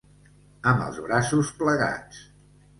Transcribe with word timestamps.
Amb 0.71 0.85
els 0.85 0.97
braços 1.09 1.53
plegats. 1.61 2.27